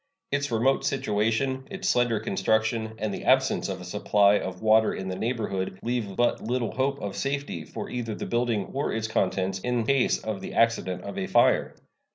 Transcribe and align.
Its 0.31 0.49
remote 0.49 0.83
situation, 0.83 1.63
its 1.69 1.87
slender 1.87 2.19
construction, 2.19 2.93
and 2.97 3.13
the 3.13 3.23
absence 3.25 3.69
of 3.69 3.79
a 3.79 3.83
supply 3.85 4.39
of 4.39 4.59
water 4.63 4.95
in 4.95 5.09
the 5.09 5.15
neighborhood 5.15 5.77
leave 5.83 6.15
but 6.15 6.41
little 6.41 6.71
hope 6.71 6.99
of 6.99 7.15
safety 7.15 7.63
for 7.63 7.87
either 7.87 8.15
the 8.15 8.25
building 8.25 8.65
or 8.73 8.91
its 8.91 9.07
contents 9.07 9.59
in 9.59 9.85
case 9.85 10.17
of 10.17 10.41
the 10.41 10.55
accident 10.55 11.03
of 11.03 11.19
a 11.19 11.27
fire. 11.27 11.75